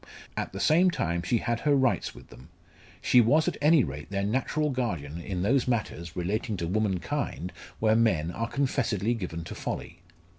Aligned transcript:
At 0.35 0.51
the 0.51 0.59
same 0.59 0.89
time 0.89 1.21
she 1.21 1.37
had 1.37 1.59
her 1.59 1.75
rights 1.75 2.15
with 2.15 2.29
them. 2.29 2.49
She 3.03 3.21
was 3.21 3.47
at 3.47 3.55
any 3.61 3.83
rate 3.83 4.09
their 4.09 4.23
natural 4.25 4.71
guardian 4.71 5.21
in 5.21 5.43
those 5.43 5.67
matters, 5.67 6.15
relating 6.15 6.57
to 6.57 6.65
womankind, 6.67 7.53
where 7.79 7.95
men 7.95 8.31
are 8.31 8.47
confessedly 8.47 9.13
given 9.13 9.43
to 9.43 9.53
folly. 9.53 9.99